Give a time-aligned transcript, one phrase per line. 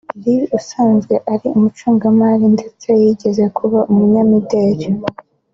[0.21, 4.87] Lee usanzwe ari umucungamari ndetse yigeze kuba umunyamideli